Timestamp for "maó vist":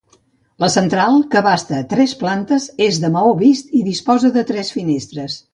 3.19-3.79